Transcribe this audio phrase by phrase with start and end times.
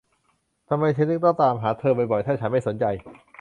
[0.69, 2.85] ทำไมฉันถึงต้องตามหาเธอบ่อย ๆ ถ้าฉันไม่สนใจ